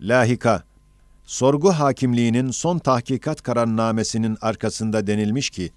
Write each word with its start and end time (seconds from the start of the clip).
Lahika 0.00 0.62
Sorgu 1.24 1.72
hakimliğinin 1.72 2.50
son 2.50 2.78
tahkikat 2.78 3.42
kararnamesinin 3.42 4.38
arkasında 4.40 5.06
denilmiş 5.06 5.50
ki, 5.50 5.70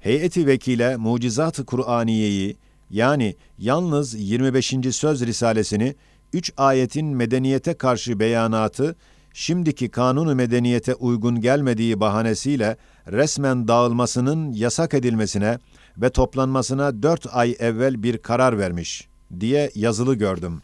heyeti 0.00 0.46
vekile 0.46 0.96
mucizat-ı 0.96 1.64
Kur'aniyeyi 1.64 2.56
yani 2.90 3.36
yalnız 3.58 4.14
25. 4.14 4.74
söz 4.90 5.26
risalesini 5.26 5.94
üç 6.32 6.52
ayetin 6.56 7.06
medeniyete 7.06 7.74
karşı 7.74 8.20
beyanatı 8.20 8.96
şimdiki 9.32 9.88
kanunu 9.88 10.34
medeniyete 10.34 10.94
uygun 10.94 11.40
gelmediği 11.40 12.00
bahanesiyle 12.00 12.76
resmen 13.08 13.68
dağılmasının 13.68 14.52
yasak 14.52 14.94
edilmesine 14.94 15.58
ve 15.96 16.10
toplanmasına 16.10 17.02
dört 17.02 17.26
ay 17.32 17.56
evvel 17.58 18.02
bir 18.02 18.18
karar 18.18 18.58
vermiş 18.58 19.08
diye 19.40 19.70
yazılı 19.74 20.14
gördüm. 20.14 20.62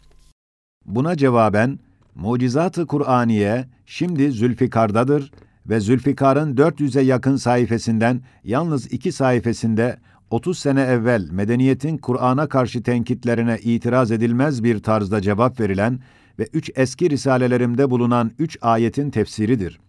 Buna 0.85 1.17
cevaben, 1.17 1.79
Mucizat-ı 2.21 2.87
Kur'aniye 2.87 3.65
şimdi 3.85 4.31
Zülfikar'dadır 4.31 5.31
ve 5.65 5.79
Zülfikar'ın 5.79 6.55
400'e 6.55 7.01
yakın 7.01 7.35
sayfasından 7.35 8.21
yalnız 8.43 8.93
iki 8.93 9.11
sayfasında 9.11 9.97
30 10.29 10.59
sene 10.59 10.81
evvel 10.81 11.29
medeniyetin 11.31 11.97
Kur'an'a 11.97 12.49
karşı 12.49 12.83
tenkitlerine 12.83 13.59
itiraz 13.63 14.11
edilmez 14.11 14.63
bir 14.63 14.79
tarzda 14.79 15.21
cevap 15.21 15.59
verilen 15.59 15.99
ve 16.39 16.47
üç 16.53 16.71
eski 16.75 17.09
risalelerimde 17.09 17.89
bulunan 17.89 18.31
üç 18.39 18.57
ayetin 18.61 19.11
tefsiridir. 19.11 19.79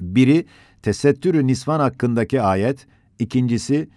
Biri, 0.00 0.46
tesettürü 0.82 1.46
nisvan 1.46 1.80
hakkındaki 1.80 2.42
ayet, 2.42 2.86
ikincisi, 3.18 3.88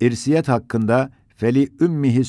irsiyet 0.00 0.48
hakkında 0.48 1.10
feli 1.36 1.68
ümmihi 1.80 2.22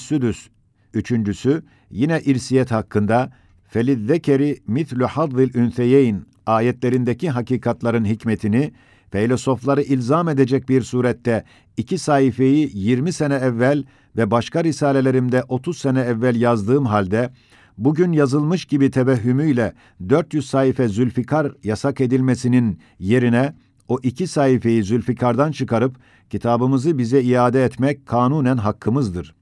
üçüncüsü, 0.94 1.64
yine 1.91 2.22
irsiyet 2.22 2.72
hakkında 2.72 3.32
feli 3.72 4.08
zekeri 4.08 4.60
mitlu 4.68 5.08
hazzil 5.08 5.56
ünseyeyn 5.56 6.26
ayetlerindeki 6.46 7.30
hakikatların 7.30 8.06
hikmetini 8.06 8.72
filozofları 9.12 9.82
ilzam 9.82 10.30
edecek 10.30 10.70
bir 10.70 10.82
surette 10.82 11.44
iki 11.78 11.98
sayfayı 11.98 12.70
20 12.74 13.13
sene 13.13 13.36
evvel 13.36 13.84
ve 14.18 14.32
başka 14.32 14.63
risalelerimde 14.63 15.44
30 15.48 15.78
sene 15.78 16.00
evvel 16.00 16.36
yazdığım 16.41 16.86
halde 16.86 17.30
bugün 17.78 18.12
yazılmış 18.12 18.66
gibi 18.66 18.91
tevehhümüyle 18.91 19.74
400 20.10 20.50
sayfa 20.50 20.88
Zülfikar 20.88 21.52
yasak 21.63 22.02
edilmesinin 22.02 22.80
yerine 23.00 23.54
o 23.88 24.00
iki 24.04 24.28
sayfayı 24.28 24.84
Zülfikar'dan 24.84 25.52
çıkarıp 25.52 25.96
kitabımızı 26.30 26.98
bize 26.98 27.22
iade 27.22 27.63
etmek 27.63 28.06
kanunen 28.06 28.58
hakkımızdır. 28.58 29.35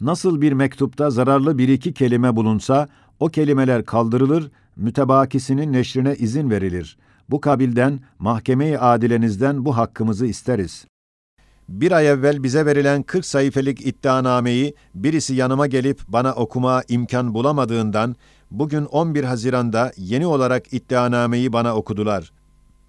Nasıl 0.00 0.40
bir 0.40 0.52
mektupta 0.52 1.10
zararlı 1.10 1.58
bir 1.58 1.68
iki 1.68 1.94
kelime 1.94 2.36
bulunsa, 2.36 2.88
o 3.20 3.28
kelimeler 3.28 3.84
kaldırılır, 3.84 4.50
mütebakisinin 4.76 5.72
neşrine 5.72 6.14
izin 6.14 6.50
verilir. 6.50 6.98
Bu 7.30 7.40
kabilden, 7.40 8.00
mahkeme-i 8.18 8.78
adilenizden 8.78 9.64
bu 9.64 9.76
hakkımızı 9.76 10.26
isteriz. 10.26 10.86
Bir 11.68 11.92
ay 11.92 12.08
evvel 12.08 12.42
bize 12.42 12.66
verilen 12.66 13.02
40 13.02 13.26
sayfelik 13.26 13.86
iddianameyi 13.86 14.74
birisi 14.94 15.34
yanıma 15.34 15.66
gelip 15.66 16.00
bana 16.08 16.32
okuma 16.32 16.82
imkan 16.88 17.34
bulamadığından 17.34 18.16
bugün 18.50 18.84
11 18.84 19.24
Haziran'da 19.24 19.92
yeni 19.96 20.26
olarak 20.26 20.72
iddianameyi 20.72 21.52
bana 21.52 21.76
okudular. 21.76 22.32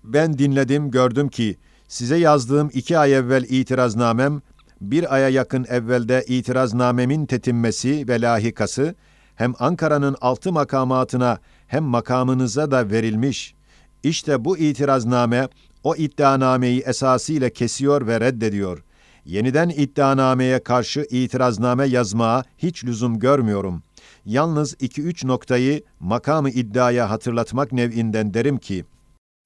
Ben 0.03 0.37
dinledim, 0.37 0.91
gördüm 0.91 1.29
ki 1.29 1.55
size 1.87 2.17
yazdığım 2.17 2.69
iki 2.73 2.97
ay 2.97 3.13
evvel 3.13 3.43
itiraznamem, 3.43 4.41
bir 4.81 5.15
aya 5.15 5.29
yakın 5.29 5.65
evvelde 5.69 6.25
itiraznamemin 6.27 7.25
tetinmesi 7.25 8.07
ve 8.07 8.21
lahikası, 8.21 8.95
hem 9.35 9.53
Ankara'nın 9.59 10.15
altı 10.21 10.51
makamatına 10.51 11.37
hem 11.67 11.83
makamınıza 11.83 12.71
da 12.71 12.89
verilmiş. 12.89 13.55
İşte 14.03 14.45
bu 14.45 14.57
itirazname 14.57 15.47
o 15.83 15.95
iddianameyi 15.95 16.81
esasıyla 16.81 17.49
kesiyor 17.49 18.07
ve 18.07 18.19
reddediyor. 18.19 18.83
Yeniden 19.25 19.69
iddianameye 19.69 20.63
karşı 20.63 21.07
itirazname 21.09 21.85
yazmaya 21.85 22.43
hiç 22.57 22.85
lüzum 22.85 23.19
görmüyorum. 23.19 23.83
Yalnız 24.25 24.75
iki 24.79 25.01
üç 25.01 25.23
noktayı 25.23 25.83
makamı 25.99 26.49
iddiaya 26.49 27.09
hatırlatmak 27.09 27.71
nev'inden 27.71 28.33
derim 28.33 28.57
ki, 28.57 28.85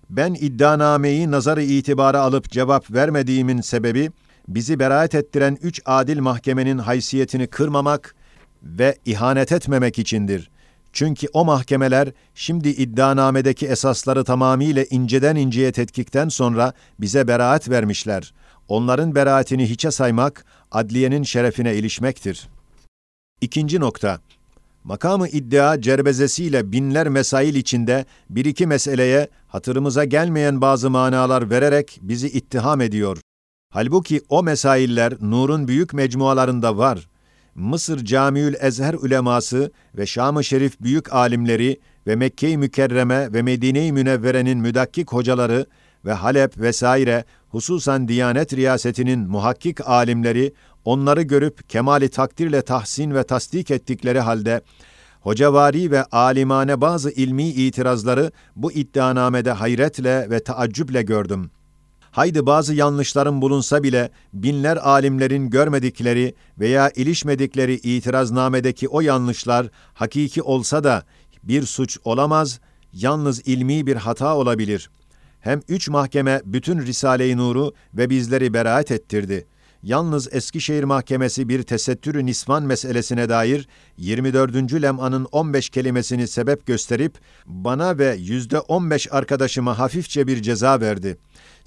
ben 0.09 0.33
iddianameyi 0.33 1.31
nazarı 1.31 1.63
itibara 1.63 2.21
alıp 2.21 2.49
cevap 2.49 2.91
vermediğimin 2.91 3.61
sebebi, 3.61 4.11
bizi 4.47 4.79
beraat 4.79 5.15
ettiren 5.15 5.57
üç 5.61 5.81
adil 5.85 6.19
mahkemenin 6.19 6.77
haysiyetini 6.77 7.47
kırmamak 7.47 8.15
ve 8.63 8.97
ihanet 9.05 9.51
etmemek 9.51 9.99
içindir. 9.99 10.49
Çünkü 10.93 11.27
o 11.33 11.45
mahkemeler 11.45 12.11
şimdi 12.35 12.69
iddianamedeki 12.69 13.67
esasları 13.67 14.23
tamamiyle 14.23 14.85
inceden 14.85 15.35
inceye 15.35 15.71
tetkikten 15.71 16.29
sonra 16.29 16.73
bize 16.99 17.27
beraat 17.27 17.69
vermişler. 17.69 18.33
Onların 18.67 19.15
beraatini 19.15 19.69
hiçe 19.69 19.91
saymak, 19.91 20.45
adliyenin 20.71 21.23
şerefine 21.23 21.75
ilişmektir. 21.75 22.47
İkinci 23.41 23.79
nokta. 23.79 24.19
Makamı 24.83 25.27
iddia 25.27 25.81
cerbezesiyle 25.81 26.71
binler 26.71 27.09
mesail 27.09 27.55
içinde 27.55 28.05
bir 28.29 28.45
iki 28.45 28.67
meseleye 28.67 29.27
hatırımıza 29.47 30.05
gelmeyen 30.05 30.61
bazı 30.61 30.89
manalar 30.89 31.49
vererek 31.49 31.99
bizi 32.01 32.27
ittiham 32.27 32.81
ediyor. 32.81 33.17
Halbuki 33.73 34.21
o 34.29 34.43
mesailler 34.43 35.13
Nur'un 35.21 35.67
büyük 35.67 35.93
mecmualarında 35.93 36.77
var. 36.77 37.07
Mısır 37.55 38.05
Camiül 38.05 38.53
Ezher 38.59 38.93
uleması 38.93 39.71
ve 39.97 40.05
Şam-ı 40.05 40.43
Şerif 40.43 40.81
büyük 40.81 41.13
alimleri 41.13 41.79
ve 42.07 42.15
Mekke-i 42.15 42.57
Mükerreme 42.57 43.33
ve 43.33 43.41
Medine-i 43.41 43.93
Münevvere'nin 43.93 44.57
müdakkik 44.57 45.11
hocaları 45.11 45.65
ve 46.05 46.13
Halep 46.13 46.57
vesaire 46.57 47.25
hususan 47.49 48.07
Diyanet 48.07 48.53
Riyasetinin 48.53 49.19
muhakkik 49.19 49.87
alimleri 49.87 50.53
onları 50.85 51.21
görüp 51.21 51.69
kemali 51.69 52.09
takdirle 52.09 52.61
tahsin 52.61 53.15
ve 53.15 53.23
tasdik 53.23 53.71
ettikleri 53.71 54.19
halde 54.19 54.61
hocavari 55.21 55.91
ve 55.91 56.03
alimane 56.03 56.81
bazı 56.81 57.11
ilmi 57.11 57.47
itirazları 57.47 58.31
bu 58.55 58.71
iddianamede 58.71 59.51
hayretle 59.51 60.29
ve 60.29 60.39
taaccüple 60.39 61.01
gördüm.'' 61.01 61.58
Haydi 62.11 62.45
bazı 62.45 62.73
yanlışların 62.73 63.41
bulunsa 63.41 63.83
bile 63.83 64.11
binler 64.33 64.77
alimlerin 64.77 65.49
görmedikleri 65.49 66.35
veya 66.59 66.89
ilişmedikleri 66.89 67.73
itiraznamedeki 67.73 68.87
o 68.87 69.01
yanlışlar 69.01 69.67
hakiki 69.93 70.41
olsa 70.41 70.83
da 70.83 71.03
bir 71.43 71.63
suç 71.63 71.97
olamaz, 72.03 72.59
yalnız 72.93 73.47
ilmi 73.47 73.87
bir 73.87 73.95
hata 73.95 74.35
olabilir. 74.35 74.89
Hem 75.39 75.61
üç 75.69 75.89
mahkeme 75.89 76.41
bütün 76.45 76.79
Risale-i 76.79 77.37
Nur'u 77.37 77.73
ve 77.93 78.09
bizleri 78.09 78.53
beraat 78.53 78.91
ettirdi. 78.91 79.47
Yalnız 79.83 80.33
Eskişehir 80.33 80.83
Mahkemesi 80.83 81.49
bir 81.49 81.63
tesettürü 81.63 82.25
nisvan 82.25 82.63
meselesine 82.63 83.29
dair 83.29 83.67
24. 83.97 84.81
lem'anın 84.81 85.25
15 85.31 85.69
kelimesini 85.69 86.27
sebep 86.27 86.65
gösterip 86.65 87.17
bana 87.45 87.97
ve 87.97 88.15
yüzde 88.19 88.59
15 88.59 89.07
arkadaşıma 89.11 89.79
hafifçe 89.79 90.27
bir 90.27 90.41
ceza 90.41 90.81
verdi.'' 90.81 91.17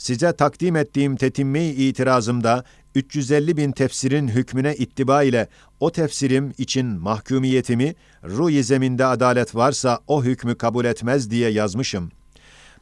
size 0.02 0.32
takdim 0.32 0.76
ettiğim 0.76 1.16
tetimmi 1.16 1.64
itirazımda 1.64 2.64
350 2.94 3.56
bin 3.56 3.72
tefsirin 3.72 4.28
hükmüne 4.28 4.74
ittiba 4.74 5.22
ile 5.22 5.48
o 5.80 5.92
tefsirim 5.92 6.52
için 6.58 6.86
mahkumiyetimi, 6.86 7.94
ruh 8.24 8.62
zeminde 8.62 9.04
adalet 9.04 9.54
varsa 9.54 9.98
o 10.06 10.24
hükmü 10.24 10.54
kabul 10.54 10.84
etmez 10.84 11.30
diye 11.30 11.50
yazmışım. 11.50 12.10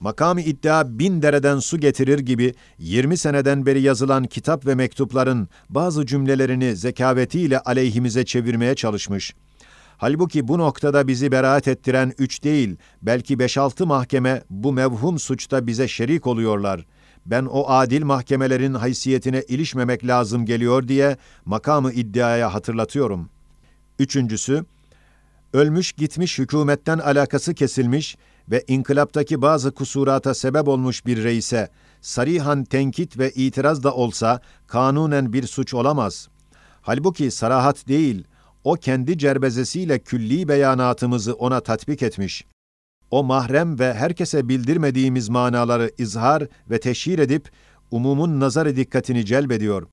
Makamı 0.00 0.41
iddia 0.41 0.99
bin 0.99 1.22
dereden 1.22 1.59
su 1.59 1.81
getirir 1.81 2.19
gibi 2.19 2.55
20 2.78 3.16
seneden 3.16 3.66
beri 3.66 3.81
yazılan 3.83 4.25
kitap 4.25 4.66
ve 4.66 4.75
mektupların 4.75 5.49
bazı 5.69 6.06
cümlelerini 6.06 6.77
zekavetiyle 6.77 7.59
aleyhimize 7.61 8.25
çevirmeye 8.25 8.75
çalışmış.'' 8.75 9.34
Halbuki 9.97 10.49
bu 10.49 10.59
noktada 10.59 11.09
bizi 11.09 11.33
beraat 11.33 11.69
ettiren 11.69 12.12
üç 12.19 12.44
değil, 12.44 12.77
belki 13.03 13.38
beş 13.38 13.59
altı 13.59 13.87
mahkeme 13.87 14.43
bu 14.50 14.73
mevhum 14.73 15.19
suçta 15.19 15.67
bize 15.67 15.88
şerik 15.88 16.26
oluyorlar 16.26 16.85
ben 17.26 17.44
o 17.44 17.70
adil 17.70 18.02
mahkemelerin 18.02 18.75
haysiyetine 18.75 19.43
ilişmemek 19.43 20.06
lazım 20.06 20.47
geliyor 20.47 20.88
diye 20.88 21.17
makamı 21.44 21.93
iddiaya 21.93 22.55
hatırlatıyorum. 22.55 23.31
Üçüncüsü, 23.99 24.64
ölmüş 25.52 25.93
gitmiş 25.93 26.38
hükümetten 26.38 26.99
alakası 26.99 27.55
kesilmiş 27.55 28.17
ve 28.50 28.64
inkılaptaki 28.69 29.43
bazı 29.43 29.73
kusurata 29.73 30.35
sebep 30.35 30.69
olmuş 30.69 31.06
bir 31.06 31.25
reise, 31.25 31.69
sarihan 32.00 32.64
tenkit 32.64 33.19
ve 33.19 33.31
itiraz 33.31 33.82
da 33.82 33.94
olsa 33.94 34.41
kanunen 34.67 35.32
bir 35.32 35.47
suç 35.47 35.75
olamaz. 35.75 36.29
Halbuki 36.82 37.31
sarahat 37.31 37.88
değil, 37.88 38.25
o 38.64 38.75
kendi 38.75 39.19
cerbezesiyle 39.19 39.99
külli 39.99 40.49
beyanatımızı 40.49 41.35
ona 41.35 41.61
tatbik 41.61 42.02
etmiş 42.02 42.44
o 43.11 43.25
mahrem 43.25 43.79
ve 43.79 43.94
herkese 43.94 44.49
bildirmediğimiz 44.49 45.29
manaları 45.29 45.91
izhar 45.99 46.47
ve 46.70 46.81
teşhir 46.81 47.19
edip 47.19 47.50
umumun 47.91 48.41
nazarı 48.41 48.76
dikkatini 48.76 49.26
celbediyor. 49.26 49.87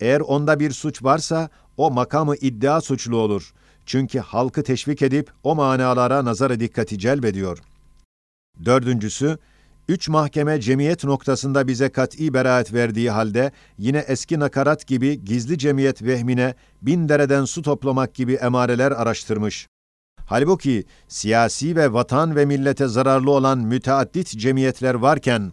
Eğer 0.00 0.20
onda 0.20 0.60
bir 0.60 0.70
suç 0.70 1.04
varsa 1.04 1.48
o 1.76 1.90
makamı 1.90 2.36
iddia 2.36 2.80
suçlu 2.80 3.16
olur. 3.16 3.52
Çünkü 3.86 4.18
halkı 4.18 4.62
teşvik 4.62 5.02
edip 5.02 5.30
o 5.42 5.54
manalara 5.54 6.24
nazarı 6.24 6.60
dikkati 6.60 6.98
celbediyor. 6.98 7.58
Dördüncüsü, 8.64 9.38
üç 9.88 10.08
mahkeme 10.08 10.60
cemiyet 10.60 11.04
noktasında 11.04 11.68
bize 11.68 11.88
kat'i 11.88 12.34
beraat 12.34 12.72
verdiği 12.72 13.10
halde 13.10 13.52
yine 13.78 13.98
eski 13.98 14.40
nakarat 14.40 14.86
gibi 14.86 15.24
gizli 15.24 15.58
cemiyet 15.58 16.02
vehmine 16.02 16.54
bin 16.82 17.08
dereden 17.08 17.44
su 17.44 17.62
toplamak 17.62 18.14
gibi 18.14 18.34
emareler 18.34 18.92
araştırmış. 18.92 19.68
Halbuki 20.26 20.84
siyasi 21.08 21.76
ve 21.76 21.92
vatan 21.92 22.36
ve 22.36 22.44
millete 22.44 22.88
zararlı 22.88 23.30
olan 23.30 23.58
müteaddit 23.58 24.38
cemiyetler 24.38 24.94
varken, 24.94 25.52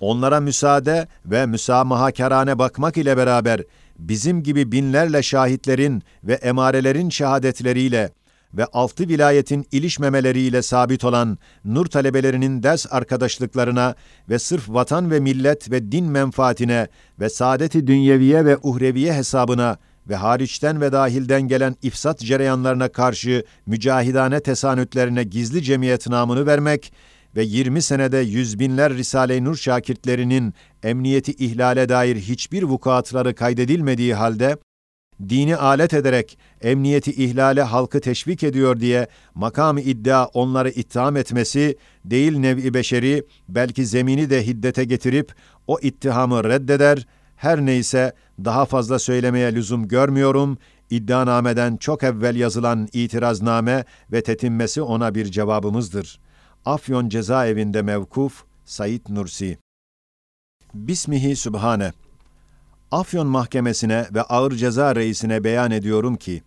onlara 0.00 0.40
müsaade 0.40 1.08
ve 1.26 1.46
müsamahakarane 1.46 2.58
bakmak 2.58 2.96
ile 2.96 3.16
beraber 3.16 3.62
bizim 3.98 4.42
gibi 4.42 4.72
binlerle 4.72 5.22
şahitlerin 5.22 6.02
ve 6.24 6.34
emarelerin 6.34 7.10
şehadetleriyle 7.10 8.10
ve 8.54 8.64
altı 8.64 9.08
vilayetin 9.08 9.66
ilişmemeleriyle 9.72 10.62
sabit 10.62 11.04
olan 11.04 11.38
nur 11.64 11.86
talebelerinin 11.86 12.62
ders 12.62 12.86
arkadaşlıklarına 12.90 13.94
ve 14.28 14.38
sırf 14.38 14.68
vatan 14.68 15.10
ve 15.10 15.20
millet 15.20 15.70
ve 15.70 15.92
din 15.92 16.04
menfaatine 16.04 16.88
ve 17.20 17.28
saadeti 17.28 17.86
dünyeviye 17.86 18.44
ve 18.44 18.58
uhreviye 18.62 19.12
hesabına 19.12 19.78
ve 20.08 20.16
hariçten 20.16 20.80
ve 20.80 20.92
dahilden 20.92 21.42
gelen 21.42 21.76
ifsat 21.82 22.18
cereyanlarına 22.18 22.88
karşı 22.88 23.44
mücahidane 23.66 24.40
tesanütlerine 24.40 25.24
gizli 25.24 25.62
cemiyet 25.62 26.08
namını 26.08 26.46
vermek 26.46 26.92
ve 27.36 27.42
20 27.42 27.82
senede 27.82 28.18
yüz 28.18 28.58
binler 28.58 28.94
Risale-i 28.94 29.44
Nur 29.44 29.56
şakirtlerinin 29.56 30.54
emniyeti 30.82 31.32
ihlale 31.32 31.88
dair 31.88 32.16
hiçbir 32.16 32.62
vukuatları 32.62 33.34
kaydedilmediği 33.34 34.14
halde, 34.14 34.56
dini 35.28 35.56
alet 35.56 35.94
ederek 35.94 36.38
emniyeti 36.60 37.10
ihlale 37.10 37.62
halkı 37.62 38.00
teşvik 38.00 38.42
ediyor 38.42 38.80
diye 38.80 39.06
makam 39.34 39.78
iddia 39.78 40.26
onları 40.26 40.70
itham 40.70 41.16
etmesi, 41.16 41.76
değil 42.04 42.38
nevi 42.38 42.74
beşeri, 42.74 43.24
belki 43.48 43.86
zemini 43.86 44.30
de 44.30 44.46
hiddete 44.46 44.84
getirip 44.84 45.34
o 45.66 45.78
ittihamı 45.82 46.44
reddeder, 46.44 47.06
her 47.36 47.66
neyse 47.66 48.12
daha 48.44 48.64
fazla 48.64 48.98
söylemeye 48.98 49.54
lüzum 49.54 49.88
görmüyorum, 49.88 50.58
iddianameden 50.90 51.76
çok 51.76 52.02
evvel 52.02 52.36
yazılan 52.36 52.88
itirazname 52.92 53.84
ve 54.12 54.22
tetinmesi 54.22 54.82
ona 54.82 55.14
bir 55.14 55.24
cevabımızdır. 55.24 56.20
Afyon 56.64 57.08
cezaevinde 57.08 57.82
mevkuf 57.82 58.44
Said 58.64 59.00
Nursi. 59.08 59.58
Bismihi 60.74 61.36
Sübhane 61.36 61.92
Afyon 62.90 63.26
Mahkemesi'ne 63.26 64.06
ve 64.14 64.22
Ağır 64.22 64.52
Ceza 64.52 64.96
Reisine 64.96 65.44
beyan 65.44 65.70
ediyorum 65.70 66.16
ki, 66.16 66.42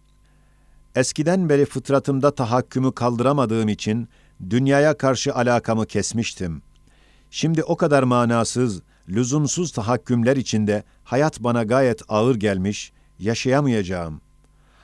eskiden 0.96 1.50
beri 1.50 1.66
fıtratımda 1.66 2.36
tahakkümü 2.36 2.92
kaldıramadığım 2.92 3.70
için 3.70 4.10
dünyaya 4.50 4.98
karşı 4.98 5.36
alakamı 5.36 5.86
kesmiştim. 5.86 6.62
Şimdi 7.32 7.64
o 7.64 7.78
kadar 7.78 8.04
manasız, 8.04 8.82
lüzumsuz 9.10 9.72
tahakkümler 9.72 10.38
içinde 10.38 10.84
hayat 11.04 11.40
bana 11.40 11.64
gayet 11.64 12.02
ağır 12.10 12.36
gelmiş, 12.36 12.92
yaşayamayacağım. 13.20 14.22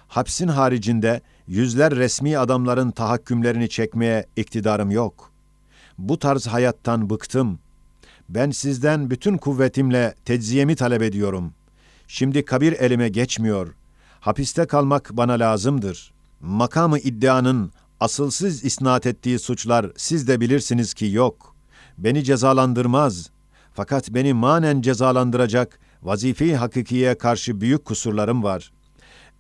Hapsin 0.07 0.47
haricinde 0.47 1.21
yüzler 1.47 1.95
resmi 1.95 2.37
adamların 2.37 2.91
tahakkümlerini 2.91 3.69
çekmeye 3.69 4.25
iktidarım 4.35 4.91
yok. 4.91 5.31
Bu 5.97 6.19
tarz 6.19 6.47
hayattan 6.47 7.09
bıktım. 7.09 7.59
Ben 8.29 8.51
sizden 8.51 9.09
bütün 9.09 9.37
kuvvetimle 9.37 10.15
tecziyemi 10.25 10.75
talep 10.75 11.01
ediyorum. 11.01 11.53
Şimdi 12.07 12.45
kabir 12.45 12.73
elime 12.73 13.09
geçmiyor. 13.09 13.75
Hapiste 14.19 14.65
kalmak 14.65 15.09
bana 15.13 15.33
lazımdır. 15.33 16.13
Makamı 16.41 16.99
iddianın 16.99 17.71
asılsız 17.99 18.63
isnat 18.63 19.05
ettiği 19.05 19.39
suçlar 19.39 19.91
siz 19.97 20.27
de 20.27 20.41
bilirsiniz 20.41 20.93
ki 20.93 21.05
yok. 21.05 21.55
Beni 21.97 22.23
cezalandırmaz. 22.23 23.29
Fakat 23.73 24.09
beni 24.09 24.33
manen 24.33 24.81
cezalandıracak 24.81 25.79
vazife-i 26.03 26.55
hakikiye 26.55 27.17
karşı 27.17 27.61
büyük 27.61 27.85
kusurlarım 27.85 28.43
var. 28.43 28.71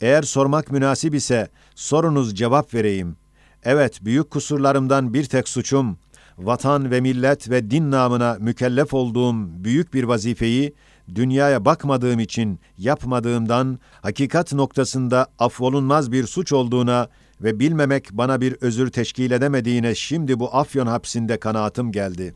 Eğer 0.01 0.23
sormak 0.23 0.71
münasip 0.71 1.15
ise 1.15 1.49
sorunuz 1.75 2.35
cevap 2.35 2.73
vereyim. 2.73 3.15
Evet, 3.63 4.05
büyük 4.05 4.31
kusurlarımdan 4.31 5.13
bir 5.13 5.23
tek 5.23 5.49
suçum, 5.49 5.97
vatan 6.37 6.91
ve 6.91 7.01
millet 7.01 7.49
ve 7.49 7.71
din 7.71 7.91
namına 7.91 8.37
mükellef 8.39 8.93
olduğum 8.93 9.63
büyük 9.63 9.93
bir 9.93 10.03
vazifeyi 10.03 10.73
dünyaya 11.15 11.65
bakmadığım 11.65 12.19
için 12.19 12.59
yapmadığımdan 12.77 13.79
hakikat 14.01 14.53
noktasında 14.53 15.27
affolunmaz 15.39 16.11
bir 16.11 16.27
suç 16.27 16.53
olduğuna 16.53 17.07
ve 17.41 17.59
bilmemek 17.59 18.09
bana 18.11 18.41
bir 18.41 18.55
özür 18.61 18.89
teşkil 18.89 19.31
edemediğine 19.31 19.95
şimdi 19.95 20.39
bu 20.39 20.55
Afyon 20.55 20.87
hapsinde 20.87 21.37
kanaatim 21.37 21.91
geldi. 21.91 22.33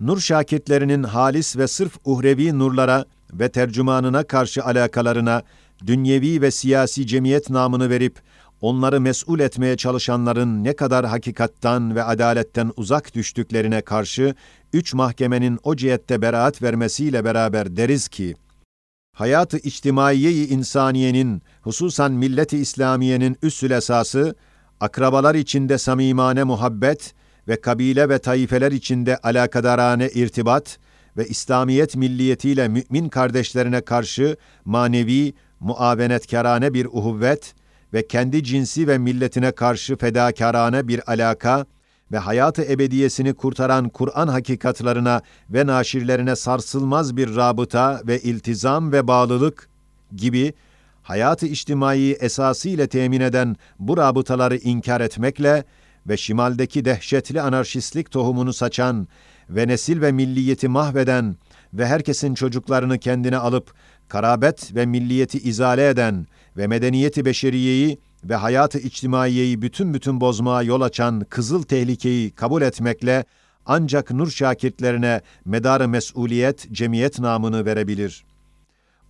Nur 0.00 0.20
şakitlerinin 0.20 1.02
halis 1.02 1.56
ve 1.56 1.68
sırf 1.68 1.96
uhrevi 2.04 2.58
nurlara 2.58 3.04
ve 3.32 3.48
tercümanına 3.48 4.22
karşı 4.22 4.64
alakalarına 4.64 5.42
dünyevi 5.86 6.42
ve 6.42 6.50
siyasi 6.50 7.06
cemiyet 7.06 7.50
namını 7.50 7.90
verip 7.90 8.20
onları 8.60 9.00
mesul 9.00 9.40
etmeye 9.40 9.76
çalışanların 9.76 10.64
ne 10.64 10.72
kadar 10.72 11.06
hakikattan 11.06 11.94
ve 11.94 12.02
adaletten 12.02 12.72
uzak 12.76 13.14
düştüklerine 13.14 13.80
karşı 13.80 14.34
üç 14.72 14.94
mahkemenin 14.94 15.58
o 15.62 15.76
cihette 15.76 16.22
beraat 16.22 16.62
vermesiyle 16.62 17.24
beraber 17.24 17.76
deriz 17.76 18.08
ki, 18.08 18.34
hayatı 19.12 19.58
içtimaiye-i 19.58 20.48
insaniyenin, 20.48 21.42
hususan 21.62 22.12
milleti 22.12 22.58
İslamiyenin 22.58 23.36
üssül 23.42 23.70
esası, 23.70 24.34
akrabalar 24.80 25.34
içinde 25.34 25.78
samimane 25.78 26.44
muhabbet 26.44 27.14
ve 27.48 27.60
kabile 27.60 28.08
ve 28.08 28.18
taifeler 28.18 28.72
içinde 28.72 29.16
alakadarane 29.16 30.08
irtibat 30.08 30.78
ve 31.16 31.26
İslamiyet 31.26 31.96
milliyetiyle 31.96 32.68
mümin 32.68 33.08
kardeşlerine 33.08 33.80
karşı 33.80 34.36
manevi, 34.64 35.34
muavenetkarane 35.60 36.74
bir 36.74 36.86
uhuvvet 36.86 37.54
ve 37.94 38.06
kendi 38.06 38.44
cinsi 38.44 38.88
ve 38.88 38.98
milletine 38.98 39.52
karşı 39.52 39.96
fedakarane 39.96 40.88
bir 40.88 41.10
alaka 41.12 41.66
ve 42.12 42.18
hayatı 42.18 42.62
ebediyesini 42.62 43.34
kurtaran 43.34 43.88
Kur'an 43.88 44.28
hakikatlarına 44.28 45.22
ve 45.50 45.66
naşirlerine 45.66 46.36
sarsılmaz 46.36 47.16
bir 47.16 47.36
rabıta 47.36 48.00
ve 48.06 48.20
iltizam 48.20 48.92
ve 48.92 49.06
bağlılık 49.06 49.68
gibi 50.16 50.54
hayatı 51.02 51.46
içtimai 51.46 52.16
esasıyla 52.20 52.86
temin 52.86 53.20
eden 53.20 53.56
bu 53.78 53.96
rabıtaları 53.96 54.56
inkar 54.56 55.00
etmekle 55.00 55.64
ve 56.06 56.16
şimaldeki 56.16 56.84
dehşetli 56.84 57.40
anarşistlik 57.40 58.10
tohumunu 58.10 58.52
saçan 58.52 59.08
ve 59.50 59.68
nesil 59.68 60.00
ve 60.00 60.12
milliyeti 60.12 60.68
mahveden 60.68 61.36
ve 61.74 61.86
herkesin 61.86 62.34
çocuklarını 62.34 62.98
kendine 62.98 63.36
alıp 63.36 63.72
karabet 64.10 64.74
ve 64.74 64.86
milliyeti 64.86 65.38
izale 65.38 65.88
eden 65.88 66.26
ve 66.56 66.66
medeniyeti 66.66 67.24
beşeriyeyi 67.24 67.98
ve 68.24 68.34
hayatı 68.34 68.78
içtimaiyeyi 68.78 69.62
bütün 69.62 69.94
bütün 69.94 70.20
bozmaya 70.20 70.62
yol 70.62 70.80
açan 70.80 71.20
kızıl 71.20 71.62
tehlikeyi 71.62 72.30
kabul 72.30 72.62
etmekle 72.62 73.24
ancak 73.66 74.10
nur 74.10 74.30
şakirtlerine 74.30 75.20
medarı 75.44 75.88
mesuliyet, 75.88 76.72
cemiyet 76.72 77.18
namını 77.18 77.64
verebilir. 77.64 78.24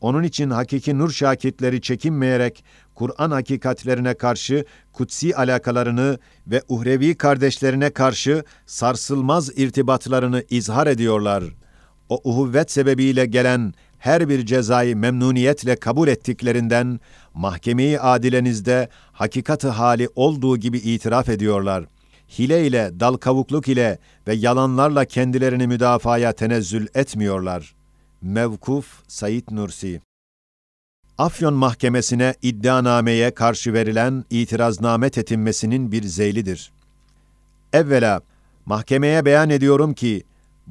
Onun 0.00 0.22
için 0.22 0.50
hakiki 0.50 0.98
nur 0.98 1.10
şakirtleri 1.10 1.80
çekinmeyerek 1.80 2.64
Kur'an 2.94 3.30
hakikatlerine 3.30 4.14
karşı 4.14 4.64
kutsi 4.92 5.36
alakalarını 5.36 6.18
ve 6.46 6.62
uhrevi 6.68 7.14
kardeşlerine 7.14 7.90
karşı 7.90 8.44
sarsılmaz 8.66 9.58
irtibatlarını 9.58 10.44
izhar 10.50 10.86
ediyorlar. 10.86 11.44
O 12.08 12.20
uhuvvet 12.24 12.70
sebebiyle 12.70 13.26
gelen 13.26 13.74
her 14.00 14.28
bir 14.28 14.46
cezayı 14.46 14.96
memnuniyetle 14.96 15.76
kabul 15.76 16.08
ettiklerinden 16.08 17.00
mahkemeyi 17.34 18.00
adilenizde 18.00 18.88
hakikatı 19.12 19.68
hali 19.68 20.08
olduğu 20.14 20.56
gibi 20.56 20.78
itiraf 20.78 21.28
ediyorlar. 21.28 21.84
Hile 22.38 22.66
ile, 22.66 22.90
dal 23.00 23.16
kavukluk 23.16 23.68
ile 23.68 23.98
ve 24.26 24.34
yalanlarla 24.34 25.04
kendilerini 25.04 25.66
müdafaya 25.66 26.32
tenezzül 26.32 26.86
etmiyorlar. 26.94 27.74
Mevkuf 28.22 28.86
Said 29.08 29.44
Nursi 29.50 30.00
Afyon 31.18 31.54
Mahkemesi'ne 31.54 32.34
iddianameye 32.42 33.30
karşı 33.30 33.72
verilen 33.72 34.24
itirazname 34.30 35.10
tetinmesinin 35.10 35.92
bir 35.92 36.02
zeylidir. 36.02 36.72
Evvela, 37.72 38.20
mahkemeye 38.66 39.24
beyan 39.24 39.50
ediyorum 39.50 39.94
ki, 39.94 40.22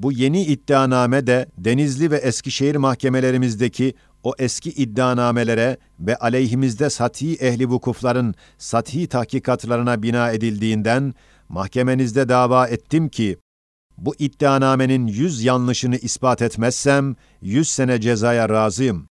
bu 0.04 0.12
yeni 0.12 0.42
iddianame 0.42 1.28
de 1.28 1.46
Denizli 1.58 2.12
ve 2.12 2.18
Eskişehir 2.18 2.76
mahkemelerimizdeki 2.76 3.94
o 4.24 4.34
eski 4.40 4.70
iddianamelere 4.70 5.78
ve 6.00 6.16
aleyhimizde 6.16 6.90
sathi 6.90 7.36
ehli 7.36 7.70
vukufların 7.70 8.36
sathi 8.58 9.08
tahkikatlarına 9.08 10.04
bina 10.04 10.32
edildiğinden 10.32 11.14
mahkemenizde 11.50 12.30
dava 12.30 12.68
ettim 12.68 13.10
ki 13.10 13.38
bu 13.98 14.16
iddianamenin 14.20 15.08
yüz 15.08 15.44
yanlışını 15.44 15.98
ispat 15.98 16.42
etmezsem 16.42 17.16
yüz 17.42 17.70
sene 17.70 18.02
cezaya 18.02 18.50
razıyım. 18.50 19.08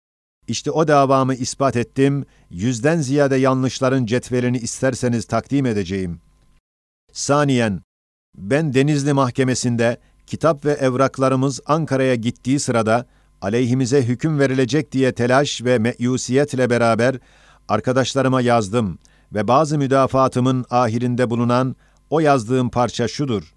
İşte 0.48 0.70
o 0.70 0.88
davamı 0.88 1.34
ispat 1.34 1.76
ettim, 1.76 2.24
yüzden 2.50 3.00
ziyade 3.00 3.36
yanlışların 3.36 4.06
cetvelini 4.06 4.58
isterseniz 4.58 5.24
takdim 5.24 5.66
edeceğim. 5.66 6.20
Saniyen, 7.12 7.80
Ben 8.34 8.74
Denizli 8.74 9.12
Mahkemesi'nde 9.12 9.98
kitap 10.26 10.64
ve 10.64 10.72
evraklarımız 10.72 11.60
Ankara'ya 11.66 12.14
gittiği 12.14 12.60
sırada 12.60 13.06
aleyhimize 13.42 14.02
hüküm 14.02 14.38
verilecek 14.38 14.92
diye 14.92 15.12
telaş 15.12 15.64
ve 15.64 15.78
meyusiyetle 15.78 16.70
beraber 16.70 17.18
arkadaşlarıma 17.68 18.40
yazdım 18.40 18.98
ve 19.34 19.48
bazı 19.48 19.78
müdafaatımın 19.78 20.64
ahirinde 20.70 21.30
bulunan 21.30 21.76
o 22.10 22.20
yazdığım 22.20 22.70
parça 22.70 23.08
şudur. 23.08 23.54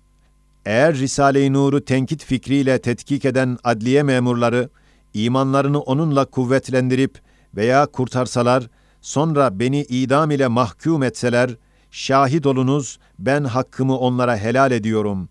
Eğer 0.66 0.96
Risale-i 0.96 1.54
Nur'u 1.54 1.86
tenkit 1.86 2.24
fikriyle 2.24 2.82
tetkik 2.82 3.26
eden 3.26 3.58
adliye 3.64 4.04
memurları, 4.04 4.70
imanlarını 5.14 5.80
onunla 5.80 6.26
kuvvetlendirip 6.26 7.20
veya 7.56 7.86
kurtarsalar, 7.86 8.70
sonra 9.02 9.60
beni 9.60 9.82
idam 9.82 10.32
ile 10.32 10.48
mahkum 10.48 11.04
etseler, 11.04 11.56
şahit 11.92 12.46
olunuz, 12.46 13.00
ben 13.20 13.44
hakkımı 13.44 13.98
onlara 13.98 14.38
helal 14.38 14.72
ediyorum. 14.72 15.30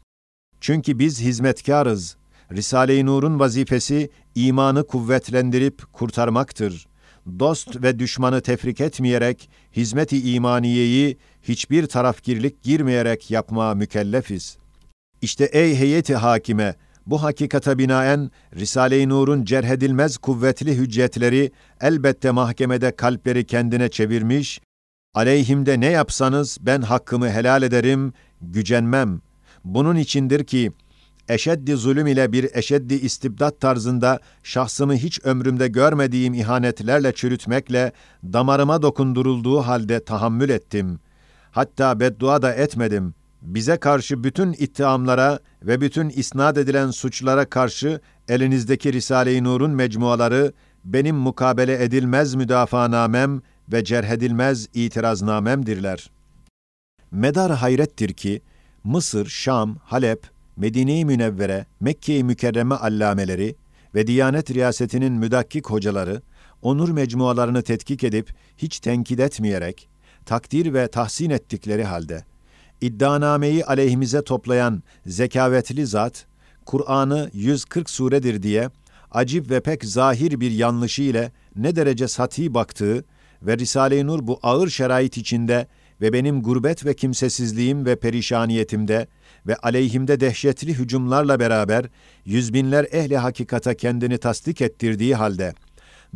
Çünkü 0.61 0.99
biz 0.99 1.21
hizmetkarız. 1.21 2.17
Risale-i 2.53 3.07
Nur'un 3.07 3.39
vazifesi 3.39 4.11
imanı 4.35 4.87
kuvvetlendirip 4.87 5.93
kurtarmaktır. 5.93 6.87
Dost 7.39 7.83
ve 7.83 7.99
düşmanı 7.99 8.41
tefrik 8.41 8.81
etmeyerek, 8.81 9.51
hizmet-i 9.77 10.33
imaniyeyi 10.33 11.17
hiçbir 11.43 11.87
tarafgirlik 11.87 12.63
girmeyerek 12.63 13.31
yapmaya 13.31 13.75
mükellefiz. 13.75 14.59
İşte 15.23 15.45
ey 15.45 15.77
heyeti 15.77 16.15
hakime, 16.15 16.75
bu 17.07 17.23
hakikata 17.23 17.79
binaen 17.79 18.31
Risale-i 18.55 19.09
Nur'un 19.09 19.45
cerhedilmez 19.45 20.19
kuvvetli 20.19 20.77
hüccetleri 20.77 21.51
elbette 21.81 22.31
mahkemede 22.31 22.97
kalpleri 22.97 23.47
kendine 23.47 23.89
çevirmiş, 23.89 24.61
aleyhimde 25.15 25.81
ne 25.81 25.91
yapsanız 25.91 26.59
ben 26.61 26.83
hakkımı 26.83 27.31
helal 27.31 27.63
ederim, 27.63 28.13
gücenmem. 28.41 29.21
Bunun 29.67 29.97
içindir 29.97 30.45
ki 30.45 30.73
eşeddi 31.29 31.77
zulüm 31.77 32.07
ile 32.07 32.33
bir 32.33 32.51
eşeddi 32.55 32.95
istibdat 32.95 33.61
tarzında 33.61 34.21
şahsımı 34.43 34.95
hiç 34.95 35.21
ömrümde 35.25 35.69
görmediğim 35.69 36.35
ihanetlerle 36.35 37.13
çürütmekle 37.13 37.93
damarıma 38.25 38.83
dokundurulduğu 38.83 39.61
halde 39.61 40.05
tahammül 40.05 40.49
ettim. 40.49 41.01
Hatta 41.51 42.01
beddua 42.01 42.43
da 42.43 42.55
etmedim. 42.55 43.15
Bize 43.43 43.77
karşı 43.77 44.25
bütün 44.25 44.53
ittihamlara 44.53 45.39
ve 45.63 45.81
bütün 45.81 46.09
isnat 46.09 46.59
edilen 46.59 46.91
suçlara 46.91 47.45
karşı 47.45 48.01
elinizdeki 48.29 48.93
Risale-i 48.93 49.45
Nur'un 49.45 49.71
mecmuaları 49.71 50.53
benim 50.85 51.17
mukabele 51.17 51.85
edilmez 51.85 52.35
müdafaanamem 52.35 53.43
ve 53.73 53.85
cerhedilmez 53.85 54.69
itiraznamemdirler. 54.75 56.11
Medar 57.11 57.53
hayrettir 57.53 58.13
ki 58.13 58.43
Mısır, 58.87 59.27
Şam, 59.27 59.77
Halep, 59.85 60.27
Medine-i 60.57 61.05
Münevvere, 61.05 61.67
Mekke-i 61.81 62.25
Mükerreme 62.25 62.75
allameleri 62.75 63.55
ve 63.95 64.07
Diyanet 64.07 64.51
Riyasetinin 64.51 65.13
müdakkik 65.13 65.67
hocaları, 65.71 66.23
onur 66.63 66.89
mecmualarını 66.89 67.63
tetkik 67.63 68.05
edip 68.05 68.35
hiç 68.57 68.81
tenkit 68.81 69.21
etmeyerek, 69.21 69.89
takdir 70.27 70.75
ve 70.75 70.89
tahsin 70.89 71.31
ettikleri 71.31 71.85
halde, 71.85 72.25
iddianameyi 72.81 73.65
aleyhimize 73.65 74.25
toplayan 74.25 74.83
zekavetli 75.07 75.87
zat, 75.87 76.27
Kur'an'ı 76.67 77.31
140 77.33 77.91
suredir 77.91 78.43
diye, 78.43 78.71
acip 79.11 79.51
ve 79.51 79.61
pek 79.61 79.85
zahir 79.85 80.41
bir 80.41 80.51
yanlışı 80.51 81.03
ile 81.03 81.33
ne 81.57 81.77
derece 81.77 82.09
sati 82.09 82.55
baktığı 82.55 83.05
ve 83.43 83.59
Risale-i 83.59 84.07
Nur 84.07 84.27
bu 84.27 84.39
ağır 84.43 84.69
şerait 84.69 85.17
içinde 85.17 85.67
ve 86.01 86.13
benim 86.13 86.43
gurbet 86.43 86.87
ve 86.87 86.95
kimsesizliğim 86.95 87.87
ve 87.87 87.97
perişaniyetimde 87.97 89.07
ve 89.47 89.57
aleyhimde 89.57 90.21
dehşetli 90.21 90.75
hücumlarla 90.75 91.41
beraber 91.41 91.85
yüzbinler 92.25 92.87
ehli 92.93 93.17
hakikata 93.17 93.75
kendini 93.75 94.19
tasdik 94.19 94.61
ettirdiği 94.61 95.15
halde, 95.15 95.55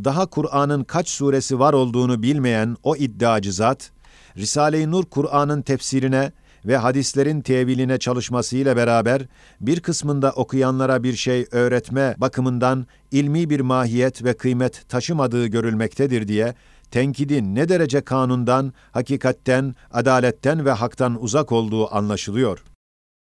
daha 0.05 0.27
Kur'an'ın 0.27 0.85
kaç 0.85 1.09
suresi 1.09 1.59
var 1.59 1.73
olduğunu 1.73 2.23
bilmeyen 2.23 2.77
o 2.83 2.97
iddiacı 2.97 3.53
zat, 3.53 3.91
Risale-i 4.37 4.91
Nur 4.91 5.05
Kur'an'ın 5.05 5.63
tefsirine 5.63 6.33
ve 6.67 6.77
hadislerin 6.77 7.41
teviline 7.41 7.99
çalışmasıyla 7.99 8.77
beraber 8.77 9.23
bir 9.61 9.81
kısmında 9.81 10.33
okuyanlara 10.33 11.03
bir 11.03 11.17
şey 11.17 11.47
öğretme 11.51 12.15
bakımından 12.19 12.87
ilmi 13.11 13.51
bir 13.51 13.61
mahiyet 13.61 14.25
ve 14.25 14.33
kıymet 14.33 14.89
taşımadığı 14.89 15.47
görülmektedir 15.47 16.29
diye 16.29 16.55
tenkidin 16.91 17.55
ne 17.55 17.69
derece 17.69 18.01
kanundan, 18.01 18.73
hakikatten, 18.93 19.75
adaletten 19.91 20.65
ve 20.65 20.71
haktan 20.71 21.23
uzak 21.23 21.53
olduğu 21.53 21.95
anlaşılıyor. 21.95 22.65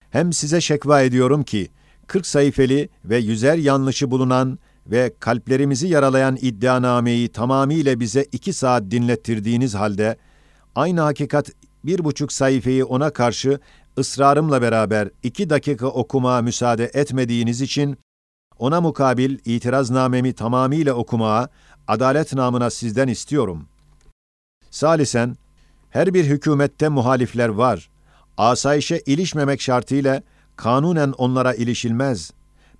Hem 0.09 0.33
size 0.33 0.62
şekva 0.62 1.01
ediyorum 1.01 1.43
ki, 1.43 1.67
40 2.07 2.27
sayfeli 2.27 2.89
ve 3.05 3.17
yüzer 3.17 3.57
yanlışı 3.57 4.12
bulunan 4.12 4.59
ve 4.88 5.13
kalplerimizi 5.19 5.88
yaralayan 5.88 6.38
iddianameyi 6.41 7.27
tamamıyla 7.27 8.00
bize 8.00 8.25
iki 8.31 8.53
saat 8.53 8.83
dinlettirdiğiniz 8.91 9.75
halde, 9.75 10.17
aynı 10.75 11.01
hakikat 11.01 11.51
bir 11.83 12.03
buçuk 12.03 12.31
sayfayı 12.33 12.86
ona 12.86 13.09
karşı 13.09 13.59
ısrarımla 13.97 14.62
beraber 14.62 15.09
iki 15.24 15.50
dakika 15.50 15.88
okuma 15.88 16.41
müsaade 16.41 16.91
etmediğiniz 16.93 17.62
için, 17.62 17.97
ona 18.59 18.81
mukabil 18.81 19.38
itiraznamemi 19.45 20.33
tamamıyla 20.33 20.93
okumaya, 20.93 21.50
adalet 21.88 22.34
namına 22.34 22.70
sizden 22.70 23.08
istiyorum. 23.08 23.65
Salisen, 24.72 25.38
her 25.89 26.13
bir 26.13 26.25
hükümette 26.25 26.89
muhalifler 26.89 27.50
var. 27.50 27.89
Asayişe 28.38 29.01
ilişmemek 29.06 29.62
şartıyla 29.62 30.24
kanunen 30.56 31.12
onlara 31.12 31.53
ilişilmez. 31.53 32.32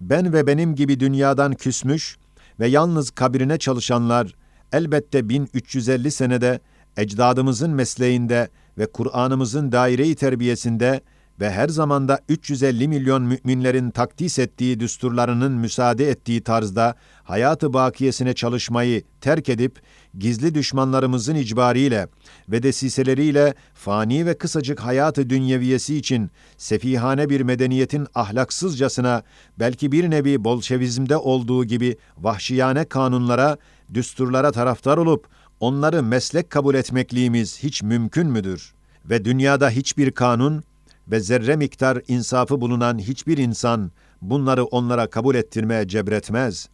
Ben 0.02 0.34
ve 0.34 0.48
benim 0.48 0.76
gibi 0.76 1.00
dünyadan 1.00 1.54
küsmüş 1.54 2.18
ve 2.60 2.68
yalnız 2.68 3.12
kabrine 3.12 3.58
çalışanlar 3.58 4.36
elbette 4.72 5.30
1350 5.30 6.12
senede 6.12 6.60
ecdadımızın 6.98 7.72
mesleğinde 7.72 8.50
ve 8.78 8.86
Kur'an'ımızın 8.86 9.72
daire-i 9.72 10.16
terbiyesinde 10.16 11.02
ve 11.39 11.51
her 11.51 11.67
zamanda 11.70 12.20
350 12.29 12.88
milyon 12.88 13.24
müminlerin 13.24 13.91
takdis 13.91 14.39
ettiği 14.39 14.79
düsturlarının 14.79 15.51
müsaade 15.51 16.10
ettiği 16.10 16.41
tarzda 16.41 16.96
hayatı 17.24 17.74
bakiyesine 17.74 18.34
çalışmayı 18.34 19.03
terk 19.22 19.50
edip 19.50 19.82
gizli 20.17 20.56
düşmanlarımızın 20.56 21.36
icbariyle 21.36 22.08
ve 22.50 22.63
desiseleriyle 22.63 23.53
fani 23.74 24.25
ve 24.25 24.38
kısacık 24.38 24.79
hayatı 24.79 25.29
dünyeviyesi 25.29 25.98
için 25.98 26.32
sefihane 26.58 27.29
bir 27.29 27.41
medeniyetin 27.41 28.08
ahlaksızcasına 28.15 29.24
belki 29.60 29.91
bir 29.91 30.10
nevi 30.10 30.44
bolşevizmde 30.44 31.17
olduğu 31.17 31.65
gibi 31.65 31.98
vahşiyane 32.17 32.86
kanunlara, 32.86 33.58
düsturlara 33.94 34.51
taraftar 34.51 34.98
olup 34.98 35.27
onları 35.60 36.03
meslek 36.03 36.50
kabul 36.50 36.75
etmekliğimiz 36.75 37.63
hiç 37.63 37.84
mümkün 37.84 38.27
müdür? 38.27 38.74
Ve 39.06 39.25
dünyada 39.25 39.70
hiçbir 39.70 40.12
kanun 40.12 40.63
ve 41.12 41.20
zerre 41.20 41.56
miktar 41.56 42.02
insafı 42.08 42.62
bulunan 42.62 43.00
hiçbir 43.00 43.38
insan 43.38 43.92
bunları 44.22 44.66
onlara 44.66 45.10
kabul 45.10 45.36
ettirmeye 45.36 45.88
cebretmez. 45.88 46.70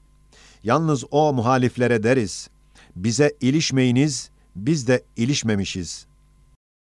Yalnız 0.64 1.04
o 1.12 1.34
muhaliflere 1.34 2.04
deriz, 2.04 2.50
bize 2.96 3.34
ilişmeyiniz, 3.42 4.30
biz 4.56 4.88
de 4.88 5.04
ilişmemişiz. 5.18 6.06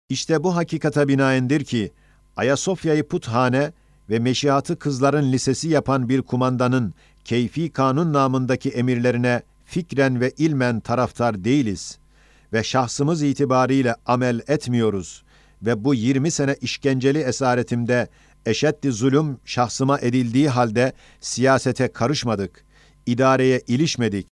İşte 0.09 0.43
bu 0.43 0.55
hakikata 0.55 1.07
binaendir 1.07 1.63
ki, 1.63 1.91
Ayasofya'yı 2.35 3.07
puthane 3.07 3.71
ve 4.09 4.19
meşihatı 4.19 4.79
kızların 4.79 5.31
lisesi 5.31 5.69
yapan 5.69 6.09
bir 6.09 6.21
kumandanın 6.21 6.93
keyfi 7.25 7.69
kanun 7.69 8.13
namındaki 8.13 8.69
emirlerine 8.69 9.41
fikren 9.65 10.21
ve 10.21 10.31
ilmen 10.37 10.79
taraftar 10.79 11.43
değiliz 11.43 11.97
ve 12.53 12.63
şahsımız 12.63 13.23
itibariyle 13.23 13.95
amel 14.05 14.41
etmiyoruz 14.47 15.23
ve 15.61 15.83
bu 15.83 15.93
20 15.93 16.31
sene 16.31 16.55
işkenceli 16.61 17.19
esaretimde 17.19 18.07
eşeddi 18.45 18.91
zulüm 18.91 19.37
şahsıma 19.45 19.99
edildiği 19.99 20.49
halde 20.49 20.93
siyasete 21.19 21.87
karışmadık, 21.87 22.65
idareye 23.05 23.61
ilişmedik, 23.67 24.27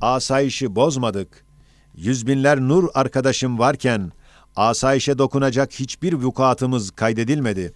asayişi 0.00 0.76
bozmadık. 0.76 1.44
Yüzbinler 1.94 2.60
nur 2.60 2.88
arkadaşım 2.94 3.58
varken 3.58 4.12
asayişe 4.56 5.18
dokunacak 5.18 5.72
hiçbir 5.72 6.12
vukuatımız 6.12 6.90
kaydedilmedi. 6.90 7.74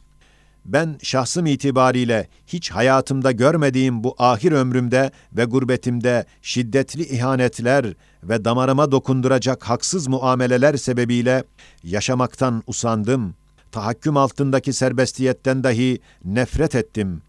Ben 0.64 0.98
şahsım 1.02 1.46
itibariyle 1.46 2.28
hiç 2.46 2.70
hayatımda 2.70 3.32
görmediğim 3.32 4.04
bu 4.04 4.14
ahir 4.18 4.52
ömrümde 4.52 5.10
ve 5.32 5.44
gurbetimde 5.44 6.24
şiddetli 6.42 7.02
ihanetler 7.02 7.94
ve 8.22 8.44
damarıma 8.44 8.92
dokunduracak 8.92 9.64
haksız 9.64 10.08
muameleler 10.08 10.76
sebebiyle 10.76 11.44
yaşamaktan 11.84 12.62
usandım. 12.66 13.34
Tahakküm 13.72 14.16
altındaki 14.16 14.72
serbestiyetten 14.72 15.64
dahi 15.64 16.00
nefret 16.24 16.74
ettim. 16.74 17.22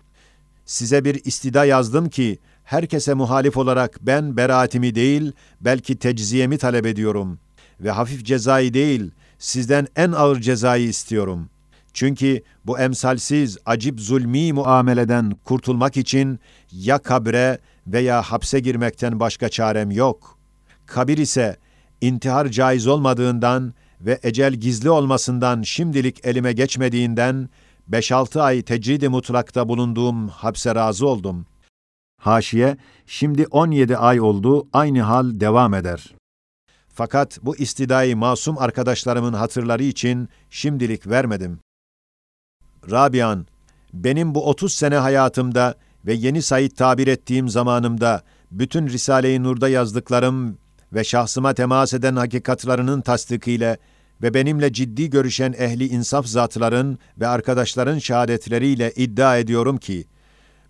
Size 0.66 1.06
bir 1.06 1.26
istida 1.26 1.66
yazdım 1.66 2.10
ki 2.10 2.40
herkese 2.64 3.14
muhalif 3.14 3.58
olarak 3.58 4.00
ben 4.02 4.38
beraatimi 4.38 4.96
değil, 4.96 5.32
belki 5.62 5.96
tecziyemi 5.96 6.58
talep 6.58 6.86
ediyorum 6.86 7.40
ve 7.80 7.92
hafif 7.92 8.26
cezayı 8.26 8.74
değil, 8.74 9.12
sizden 9.40 9.88
en 9.96 10.12
ağır 10.12 10.40
cezayı 10.42 10.88
istiyorum. 10.88 11.50
Çünkü 11.94 12.44
bu 12.66 12.80
emsalsiz, 12.80 13.58
acip 13.66 14.00
zulmi 14.00 14.54
muameleden 14.54 15.32
kurtulmak 15.44 15.98
için 15.98 16.40
ya 16.72 16.98
kabre 16.98 17.60
veya 17.88 18.22
hapse 18.22 18.60
girmekten 18.60 19.20
başka 19.20 19.50
çarem 19.50 19.92
yok. 19.92 20.38
Kabir 20.86 21.18
ise 21.18 21.58
intihar 22.02 22.48
caiz 22.48 22.88
olmadığından 22.88 23.74
ve 24.02 24.20
ecel 24.24 24.54
gizli 24.54 24.90
olmasından 24.90 25.62
şimdilik 25.62 26.26
elime 26.26 26.54
geçmediğinden 26.54 27.50
5-6 27.92 28.42
ay 28.42 28.62
tecridi 28.62 29.10
mutlakta 29.10 29.70
bulunduğum 29.70 30.28
hapse 30.28 30.76
razı 30.76 31.08
oldum. 31.08 31.46
Haşiye, 32.22 32.78
şimdi 33.06 33.46
17 33.52 33.98
ay 33.98 34.22
oldu, 34.22 34.68
aynı 34.74 35.02
hal 35.02 35.40
devam 35.40 35.74
eder. 35.74 36.16
Fakat 36.88 37.40
bu 37.42 37.58
istidayı 37.58 38.18
masum 38.18 38.58
arkadaşlarımın 38.58 39.34
hatırları 39.34 39.84
için 39.84 40.30
şimdilik 40.50 41.08
vermedim. 41.08 41.60
Rabian, 42.92 43.46
benim 43.94 44.36
bu 44.36 44.50
30 44.50 44.74
sene 44.74 44.96
hayatımda 44.96 45.76
ve 46.06 46.14
yeni 46.14 46.42
Said 46.42 46.72
tabir 46.72 47.08
ettiğim 47.08 47.50
zamanımda 47.50 48.24
bütün 48.52 48.88
Risale-i 48.88 49.44
Nur'da 49.44 49.70
yazdıklarım 49.70 50.58
ve 50.94 51.04
şahsıma 51.04 51.54
temas 51.54 51.94
eden 51.94 52.16
hakikatlarının 52.16 53.02
tasdikiyle 53.02 53.78
ve 54.22 54.34
benimle 54.34 54.74
ciddi 54.74 55.10
görüşen 55.10 55.56
ehli 55.58 55.88
insaf 55.88 56.26
zatların 56.26 57.00
ve 57.20 57.28
arkadaşların 57.28 57.98
şehadetleriyle 57.98 58.92
iddia 58.96 59.38
ediyorum 59.38 59.78
ki, 59.78 60.06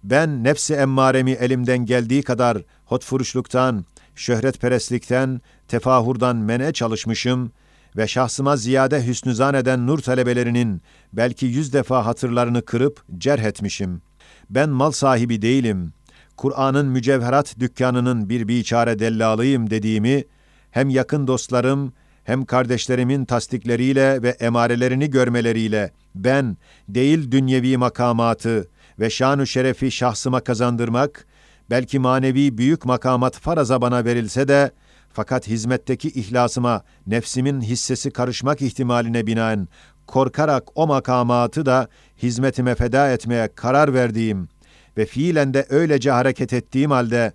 ben 0.04 0.44
nefsi 0.44 0.74
emmaremi 0.74 1.32
elimden 1.32 1.86
geldiği 1.86 2.24
kadar 2.24 2.58
hotfuruşluktan, 2.86 3.86
şöhretperestlikten, 4.16 5.42
tefahurdan 5.68 6.36
mene 6.36 6.74
çalışmışım 6.74 7.52
ve 8.00 8.08
şahsıma 8.08 8.58
ziyade 8.58 9.08
hüsnü 9.08 9.36
zan 9.36 9.54
eden 9.54 9.88
nur 9.88 10.00
talebelerinin 10.00 10.82
belki 11.14 11.46
yüz 11.46 11.74
defa 11.74 12.06
hatırlarını 12.06 12.62
kırıp 12.62 13.04
cerh 13.18 13.44
etmişim. 13.44 14.02
Ben 14.50 14.70
mal 14.70 14.92
sahibi 14.92 15.42
değilim. 15.42 15.94
Kur'an'ın 16.38 16.88
mücevherat 16.88 17.60
dükkanının 17.60 18.30
bir 18.30 18.48
biçare 18.48 19.00
dellalıyım 19.00 19.70
dediğimi 19.70 20.24
hem 20.72 20.90
yakın 20.90 21.28
dostlarım 21.28 21.94
hem 22.24 22.46
kardeşlerimin 22.46 23.26
tasdikleriyle 23.26 24.24
ve 24.24 24.30
emarelerini 24.30 25.10
görmeleriyle 25.10 25.92
ben 26.16 26.58
değil 26.90 27.32
dünyevi 27.32 27.78
makamatı 27.78 28.68
ve 29.00 29.10
şanu 29.10 29.48
şerefi 29.48 29.92
şahsıma 29.92 30.40
kazandırmak, 30.42 31.28
belki 31.70 32.00
manevi 32.00 32.58
büyük 32.58 32.86
makamat 32.86 33.40
faraza 33.40 33.82
bana 33.82 34.06
verilse 34.06 34.48
de, 34.48 34.72
fakat 35.20 35.48
hizmetteki 35.48 36.10
ihlasıma 36.10 36.84
nefsimin 37.08 37.62
hissesi 37.62 38.12
karışmak 38.12 38.62
ihtimaline 38.62 39.28
binaen 39.28 39.68
korkarak 40.08 40.64
o 40.76 40.88
makamatı 40.88 41.66
da 41.66 41.88
hizmetime 42.24 42.76
feda 42.76 43.12
etmeye 43.12 43.50
karar 43.56 43.94
verdiğim 43.94 44.50
ve 44.98 45.06
fiilen 45.06 45.54
de 45.54 45.66
öylece 45.70 46.12
hareket 46.12 46.54
ettiğim 46.54 46.92
halde 46.92 47.34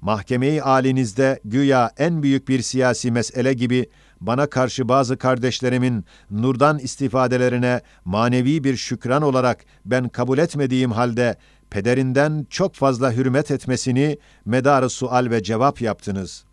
mahkemeyi 0.00 0.62
alinizde 0.62 1.40
güya 1.44 1.90
en 1.98 2.22
büyük 2.22 2.48
bir 2.48 2.62
siyasi 2.62 3.10
mesele 3.10 3.52
gibi 3.52 3.86
bana 4.20 4.46
karşı 4.46 4.88
bazı 4.88 5.16
kardeşlerimin 5.16 6.04
nurdan 6.30 6.78
istifadelerine 6.78 7.80
manevi 8.04 8.64
bir 8.64 8.76
şükran 8.76 9.22
olarak 9.22 9.64
ben 9.84 10.08
kabul 10.08 10.38
etmediğim 10.38 10.92
halde 10.92 11.36
pederinden 11.70 12.46
çok 12.50 12.74
fazla 12.74 13.12
hürmet 13.12 13.50
etmesini 13.50 14.18
medarı 14.44 14.90
sual 14.90 15.30
ve 15.30 15.42
cevap 15.42 15.80
yaptınız. 15.80 16.45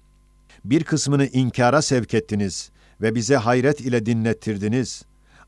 Bir 0.65 0.83
kısmını 0.83 1.27
inkara 1.27 1.81
sevk 1.81 2.13
ettiniz 2.13 2.71
ve 3.01 3.15
bize 3.15 3.35
hayret 3.35 3.81
ile 3.81 4.05
dinlettirdiniz. 4.05 5.05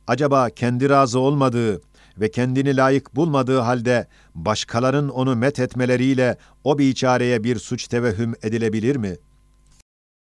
Acaba 0.07 0.49
kendi 0.49 0.89
razı 0.89 1.19
olmadığı 1.19 1.81
ve 2.17 2.31
kendini 2.31 2.77
layık 2.77 3.15
bulmadığı 3.15 3.59
halde 3.59 4.07
başkaların 4.35 5.09
onu 5.09 5.35
met 5.35 5.59
etmeleriyle 5.59 6.37
o 6.63 6.77
biçareye 6.77 7.43
bir 7.43 7.59
suç 7.59 7.87
tevehüm 7.87 8.33
edilebilir 8.43 8.95
mi? 8.95 9.15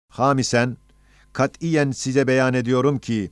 Hamisen, 0.09 0.77
katiyen 1.33 1.91
size 1.91 2.27
beyan 2.27 2.55
ediyorum 2.55 2.99
ki, 2.99 3.31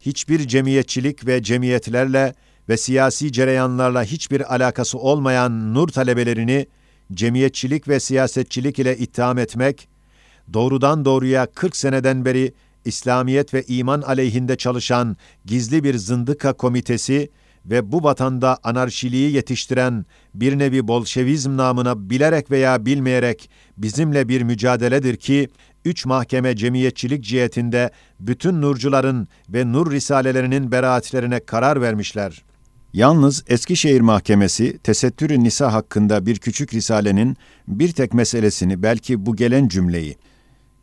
hiçbir 0.00 0.48
cemiyetçilik 0.48 1.26
ve 1.26 1.42
cemiyetlerle 1.42 2.34
ve 2.68 2.76
siyasi 2.76 3.32
cereyanlarla 3.32 4.02
hiçbir 4.04 4.54
alakası 4.54 4.98
olmayan 4.98 5.74
nur 5.74 5.88
talebelerini 5.88 6.66
cemiyetçilik 7.12 7.88
ve 7.88 8.00
siyasetçilik 8.00 8.78
ile 8.78 8.96
itham 8.96 9.38
etmek, 9.38 9.88
doğrudan 10.52 11.04
doğruya 11.04 11.46
40 11.46 11.76
seneden 11.76 12.24
beri 12.24 12.52
İslamiyet 12.84 13.54
ve 13.54 13.62
iman 13.62 14.02
aleyhinde 14.02 14.56
çalışan 14.56 15.16
gizli 15.44 15.84
bir 15.84 15.98
zındıka 15.98 16.52
komitesi 16.52 17.30
ve 17.66 17.92
bu 17.92 18.02
vatanda 18.02 18.58
anarşiliği 18.62 19.32
yetiştiren 19.32 20.04
bir 20.34 20.58
nevi 20.58 20.88
Bolşevizm 20.88 21.56
namına 21.56 22.10
bilerek 22.10 22.50
veya 22.50 22.86
bilmeyerek 22.86 23.50
bizimle 23.76 24.28
bir 24.28 24.42
mücadeledir 24.42 25.16
ki, 25.16 25.48
üç 25.84 26.06
mahkeme 26.06 26.56
cemiyetçilik 26.56 27.24
cihetinde 27.24 27.90
bütün 28.20 28.62
nurcuların 28.62 29.28
ve 29.48 29.72
nur 29.72 29.92
risalelerinin 29.92 30.72
beraatlerine 30.72 31.40
karar 31.40 31.80
vermişler. 31.80 32.44
Yalnız 32.92 33.44
Eskişehir 33.48 34.00
Mahkemesi 34.00 34.78
tesettür 34.78 35.30
nisa 35.30 35.72
hakkında 35.72 36.26
bir 36.26 36.38
küçük 36.38 36.74
risalenin 36.74 37.36
bir 37.68 37.92
tek 37.92 38.14
meselesini 38.14 38.82
belki 38.82 39.26
bu 39.26 39.36
gelen 39.36 39.68
cümleyi 39.68 40.16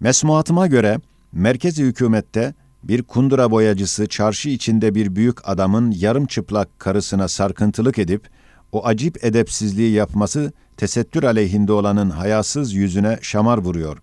Mesmuatıma 0.06 0.68
göre 0.68 1.00
merkezi 1.32 1.84
hükümette 1.84 2.54
bir 2.84 3.04
kundura 3.04 3.52
boyacısı 3.52 4.08
çarşı 4.08 4.50
içinde 4.50 4.96
bir 4.96 5.16
büyük 5.16 5.50
adamın 5.50 5.92
yarım 5.92 6.26
çıplak 6.26 6.80
karısına 6.80 7.28
sarkıntılık 7.28 8.00
edip 8.00 8.30
o 8.72 8.86
acip 8.86 9.26
edepsizliği 9.26 9.92
yapması 9.92 10.52
tesettür 10.78 11.24
aleyhinde 11.24 11.72
olanın 11.74 12.10
hayasız 12.10 12.74
yüzüne 12.74 13.20
şamar 13.22 13.58
vuruyor 13.58 13.98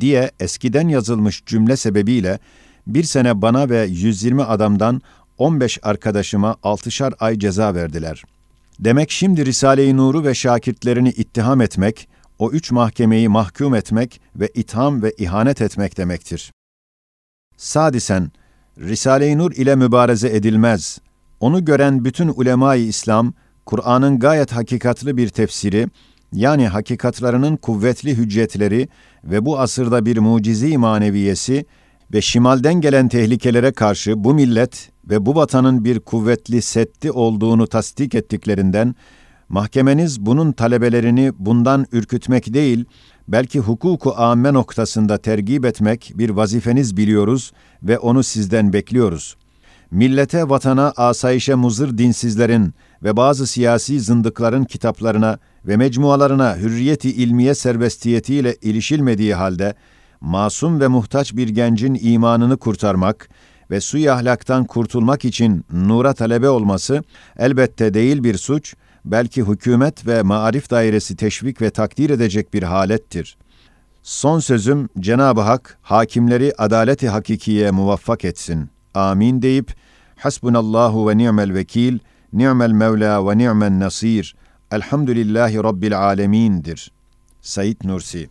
diye 0.00 0.30
eskiden 0.40 0.88
yazılmış 0.88 1.44
cümle 1.46 1.76
sebebiyle 1.76 2.38
bir 2.86 3.04
sene 3.04 3.42
bana 3.42 3.70
ve 3.70 3.86
120 3.90 4.42
adamdan 4.42 5.02
15 5.38 5.78
arkadaşıma 5.82 6.56
altışar 6.62 7.14
ay 7.18 7.38
ceza 7.38 7.74
verdiler. 7.74 8.24
Demek 8.80 9.10
şimdi 9.10 9.46
Risale-i 9.46 9.96
Nur'u 9.96 10.24
ve 10.24 10.34
şakirtlerini 10.34 11.08
ittiham 11.08 11.60
etmek, 11.60 12.08
o 12.38 12.50
üç 12.50 12.70
mahkemeyi 12.70 13.28
mahkum 13.28 13.74
etmek 13.74 14.20
ve 14.36 14.48
itham 14.54 15.02
ve 15.02 15.12
ihanet 15.18 15.62
etmek 15.62 15.98
demektir. 15.98 16.52
Sadisen, 17.56 18.30
Risale-i 18.78 19.38
Nur 19.38 19.52
ile 19.52 19.76
mübareze 19.76 20.36
edilmez. 20.36 20.98
Onu 21.40 21.64
gören 21.64 22.04
bütün 22.04 22.28
ulema-i 22.28 22.82
İslam, 22.82 23.34
Kur'an'ın 23.66 24.18
gayet 24.18 24.52
hakikatli 24.52 25.16
bir 25.16 25.28
tefsiri, 25.28 25.88
yani 26.32 26.68
hakikatlarının 26.68 27.56
kuvvetli 27.56 28.16
hüccetleri 28.16 28.88
ve 29.24 29.44
bu 29.44 29.58
asırda 29.58 30.06
bir 30.06 30.18
mucizi 30.18 30.78
maneviyesi 30.78 31.66
ve 32.12 32.20
şimalden 32.20 32.80
gelen 32.80 33.08
tehlikelere 33.08 33.72
karşı 33.72 34.24
bu 34.24 34.34
millet 34.34 34.90
ve 35.10 35.26
bu 35.26 35.34
vatanın 35.34 35.84
bir 35.84 36.00
kuvvetli 36.00 36.62
setti 36.62 37.10
olduğunu 37.10 37.66
tasdik 37.66 38.14
ettiklerinden, 38.14 38.94
mahkemeniz 39.48 40.20
bunun 40.20 40.52
talebelerini 40.52 41.32
bundan 41.38 41.86
ürkütmek 41.92 42.54
değil, 42.54 42.84
belki 43.28 43.60
hukuku 43.60 44.14
âme 44.16 44.52
noktasında 44.52 45.18
tergip 45.18 45.64
etmek 45.64 46.12
bir 46.14 46.30
vazifeniz 46.30 46.96
biliyoruz 46.96 47.52
ve 47.82 47.98
onu 47.98 48.22
sizden 48.22 48.72
bekliyoruz. 48.72 49.36
Millete, 49.90 50.48
vatana, 50.48 50.92
asayişe 50.96 51.54
muzır 51.54 51.98
dinsizlerin 51.98 52.74
ve 53.02 53.16
bazı 53.16 53.46
siyasi 53.46 54.00
zındıkların 54.00 54.64
kitaplarına 54.64 55.38
ve 55.66 55.76
mecmualarına 55.76 56.56
hürriyeti 56.56 57.10
ilmiye 57.10 57.54
serbestiyetiyle 57.54 58.56
ilişilmediği 58.62 59.34
halde, 59.34 59.74
masum 60.20 60.80
ve 60.80 60.88
muhtaç 60.88 61.36
bir 61.36 61.48
gencin 61.48 61.98
imanını 62.02 62.56
kurtarmak 62.56 63.28
ve 63.70 63.80
suy 63.80 64.10
ahlaktan 64.10 64.64
kurtulmak 64.64 65.24
için 65.24 65.64
nura 65.72 66.12
talebe 66.12 66.48
olması 66.48 67.02
elbette 67.38 67.94
değil 67.94 68.24
bir 68.24 68.38
suç, 68.38 68.74
belki 69.06 69.42
hükümet 69.42 70.06
ve 70.06 70.22
maarif 70.22 70.70
dairesi 70.70 71.16
teşvik 71.16 71.62
ve 71.62 71.70
takdir 71.70 72.10
edecek 72.10 72.54
bir 72.54 72.62
halettir. 72.62 73.36
Son 74.02 74.38
sözüm 74.38 74.88
Cenab-ı 75.00 75.40
Hak 75.40 75.78
hakimleri 75.82 76.52
adaleti 76.58 77.08
hakikiye 77.08 77.70
muvaffak 77.70 78.24
etsin. 78.24 78.70
Amin 78.94 79.42
deyip 79.42 79.74
Hasbunallahu 80.16 81.08
ve 81.08 81.16
ni'mel 81.16 81.54
vekil, 81.54 81.98
ni'mel 82.32 82.70
mevla 82.70 83.28
ve 83.28 83.38
ni'men 83.38 83.80
nasir. 83.80 84.36
Elhamdülillahi 84.70 85.56
rabbil 85.56 85.98
alemin'dir. 85.98 86.92
Said 87.40 87.76
Nursi 87.84 88.28